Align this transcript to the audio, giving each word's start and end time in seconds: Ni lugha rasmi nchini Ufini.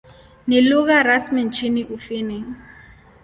Ni 0.47 0.61
lugha 0.61 1.03
rasmi 1.03 1.43
nchini 1.43 1.83
Ufini. 1.85 2.45